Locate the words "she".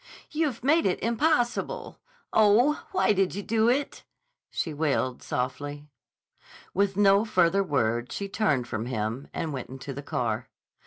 4.49-4.73, 8.11-8.27